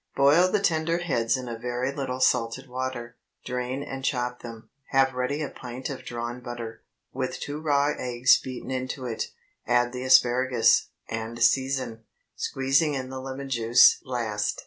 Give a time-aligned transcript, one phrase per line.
[0.15, 3.17] Boil the tender heads in a very little salted water.
[3.45, 4.67] Drain and chop them.
[4.87, 6.81] Have ready a pint of drawn butter,
[7.13, 9.25] with two raw eggs beaten into it;
[9.67, 12.03] add the asparagus, and season,
[12.35, 14.59] squeezing in the lemon juice last.